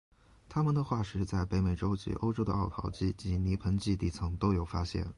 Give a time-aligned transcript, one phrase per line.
[0.49, 5.05] 它们的化石在北美洲及欧洲的奥陶纪及泥盆纪地层都有发现。